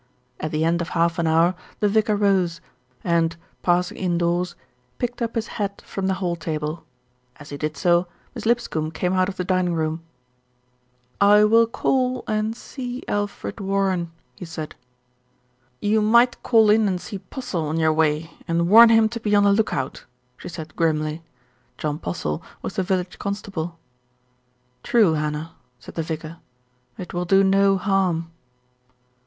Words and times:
At 0.39 0.49
the 0.49 0.65
end 0.65 0.81
of 0.81 0.89
half 0.97 1.19
an 1.19 1.27
hour 1.27 1.53
the 1.79 1.87
vicar 1.87 2.15
rose 2.15 2.59
and, 3.03 3.37
pass 3.61 3.91
ing 3.91 3.99
indoors, 3.99 4.55
picked 4.97 5.21
up 5.21 5.35
his 5.35 5.45
hat 5.61 5.79
from 5.85 6.07
the 6.07 6.15
hall 6.15 6.35
table. 6.35 6.83
As 7.35 7.51
he 7.51 7.57
did 7.57 7.77
so, 7.77 8.07
Miss 8.33 8.47
Lipscombe 8.47 8.89
came 8.95 9.13
out 9.13 9.29
of 9.29 9.37
the 9.37 9.43
dining 9.43 9.75
room. 9.75 10.01
"I 11.21 11.43
will 11.43 11.67
call 11.67 12.23
and 12.25 12.55
see 12.57 13.03
Alfred 13.07 13.59
Warren," 13.59 14.09
he 14.33 14.43
said. 14.43 14.73
"You 15.81 16.01
might 16.01 16.41
call 16.41 16.71
in 16.71 16.87
and 16.87 16.99
see 16.99 17.19
Postle 17.19 17.67
on 17.67 17.77
your 17.77 17.93
way 17.93 18.31
and 18.47 18.67
warn 18.69 18.89
him 18.89 19.07
to 19.09 19.19
be 19.19 19.35
on 19.35 19.43
the 19.43 19.51
look 19.53 19.71
out," 19.71 20.05
she 20.35 20.49
said 20.49 20.75
grimly. 20.75 21.21
John 21.77 21.99
Postle 21.99 22.41
was 22.63 22.75
the 22.75 22.81
village 22.81 23.19
constable. 23.19 23.77
"True, 24.81 25.13
Hannah," 25.13 25.53
said 25.77 25.93
the 25.93 26.01
vicar, 26.01 26.37
"it 26.97 27.13
will 27.13 27.25
do 27.25 27.43
no 27.43 27.77
harm." 27.77 28.31